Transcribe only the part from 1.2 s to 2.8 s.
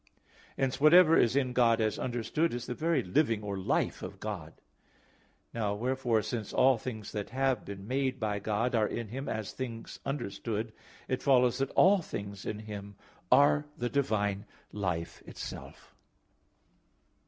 in God as understood is the